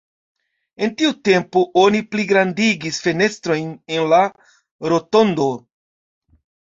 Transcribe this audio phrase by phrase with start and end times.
[0.85, 3.67] En tiu tempo oni pligrandigis fenestrojn
[3.97, 4.23] en la
[4.95, 5.47] rotondo.